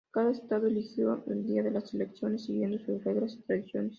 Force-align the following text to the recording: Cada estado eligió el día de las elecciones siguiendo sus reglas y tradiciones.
Cada 0.09 0.31
estado 0.31 0.65
eligió 0.65 1.23
el 1.27 1.45
día 1.45 1.61
de 1.61 1.69
las 1.69 1.93
elecciones 1.93 2.45
siguiendo 2.45 2.79
sus 2.79 3.03
reglas 3.03 3.35
y 3.35 3.43
tradiciones. 3.43 3.89